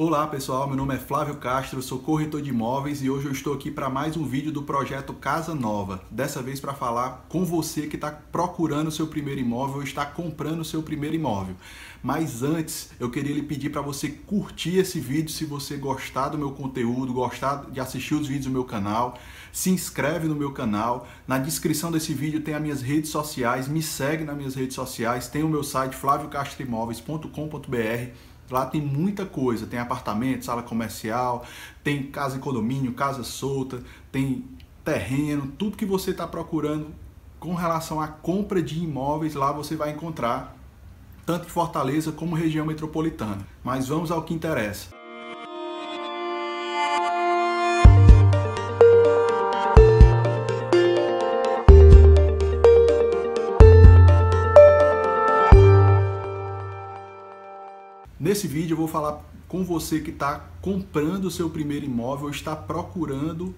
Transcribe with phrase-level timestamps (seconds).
[0.00, 3.52] Olá pessoal, meu nome é Flávio Castro, sou corretor de imóveis e hoje eu estou
[3.52, 6.00] aqui para mais um vídeo do projeto Casa Nova.
[6.08, 10.64] Dessa vez para falar com você que está procurando seu primeiro imóvel ou está comprando
[10.64, 11.56] seu primeiro imóvel.
[12.00, 16.38] Mas antes, eu queria lhe pedir para você curtir esse vídeo se você gostar do
[16.38, 19.18] meu conteúdo, gostar de assistir os vídeos do meu canal.
[19.52, 21.08] Se inscreve no meu canal.
[21.26, 25.26] Na descrição desse vídeo tem as minhas redes sociais, me segue nas minhas redes sociais,
[25.26, 31.44] tem o meu site flaviocastroimóveis.com.br Lá tem muita coisa, tem apartamento, sala comercial,
[31.84, 34.44] tem casa em condomínio, casa solta, tem
[34.84, 36.88] terreno, tudo que você está procurando
[37.38, 40.56] com relação à compra de imóveis, lá você vai encontrar,
[41.24, 43.46] tanto em Fortaleza como região metropolitana.
[43.62, 44.97] Mas vamos ao que interessa.
[58.20, 62.56] Nesse vídeo eu vou falar com você que está comprando o seu primeiro imóvel, está
[62.56, 63.54] procurando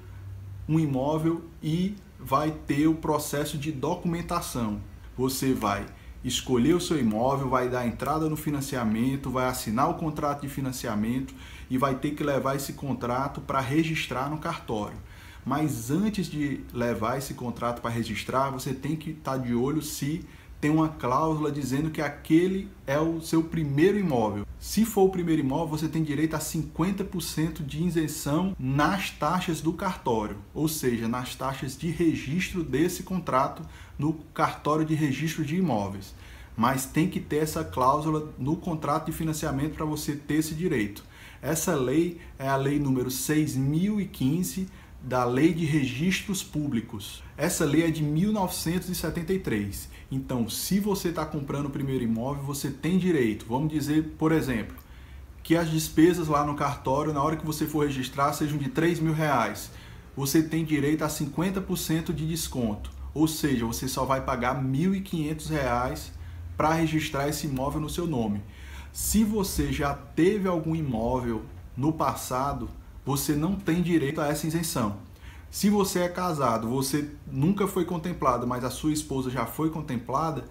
[0.68, 4.78] um imóvel e vai ter o processo de documentação.
[5.16, 5.86] Você vai
[6.22, 11.34] escolher o seu imóvel, vai dar entrada no financiamento, vai assinar o contrato de financiamento
[11.70, 14.98] e vai ter que levar esse contrato para registrar no cartório.
[15.42, 19.80] Mas antes de levar esse contrato para registrar, você tem que estar tá de olho
[19.80, 20.22] se
[20.60, 24.46] tem uma cláusula dizendo que aquele é o seu primeiro imóvel.
[24.58, 29.72] Se for o primeiro imóvel, você tem direito a 50% de isenção nas taxas do
[29.72, 33.62] cartório, ou seja, nas taxas de registro desse contrato
[33.98, 36.14] no cartório de registro de imóveis.
[36.54, 41.02] Mas tem que ter essa cláusula no contrato de financiamento para você ter esse direito.
[41.40, 44.68] Essa lei é a lei número 6015
[45.02, 47.22] da Lei de Registros Públicos.
[47.36, 49.88] Essa lei é de 1973.
[50.10, 53.46] Então, se você está comprando o primeiro imóvel, você tem direito.
[53.48, 54.76] Vamos dizer, por exemplo,
[55.42, 59.00] que as despesas lá no cartório, na hora que você for registrar, sejam de 3
[59.00, 59.70] mil reais.
[60.16, 62.90] Você tem direito a 50% de desconto.
[63.14, 66.10] Ou seja, você só vai pagar R$ 1.500
[66.56, 68.42] para registrar esse imóvel no seu nome.
[68.92, 71.42] Se você já teve algum imóvel
[71.76, 72.68] no passado,
[73.10, 74.98] você não tem direito a essa isenção.
[75.50, 80.44] Se você é casado, você nunca foi contemplado, mas a sua esposa já foi contemplada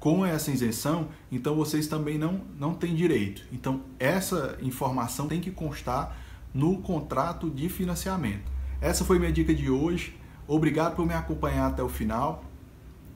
[0.00, 3.44] com essa isenção, então vocês também não, não têm direito.
[3.52, 6.16] Então, essa informação tem que constar
[6.52, 8.50] no contrato de financiamento.
[8.80, 10.18] Essa foi minha dica de hoje.
[10.48, 12.44] Obrigado por me acompanhar até o final.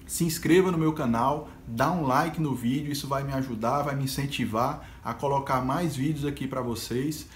[0.06, 3.96] Se inscreva no meu canal, dá um like no vídeo, isso vai me ajudar, vai
[3.96, 7.26] me incentivar a colocar mais vídeos aqui para vocês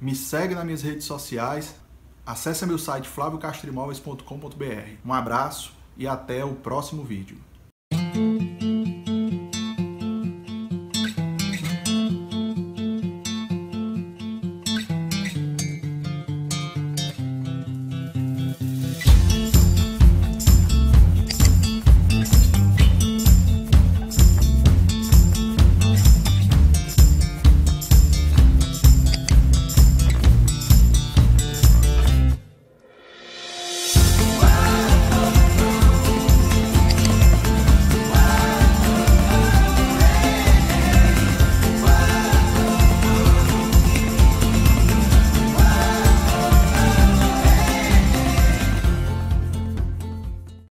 [0.00, 1.74] me segue nas minhas redes sociais,
[2.24, 4.96] acesse meu site flaviocastrimóveis.com.br.
[5.04, 7.38] Um abraço e até o próximo vídeo.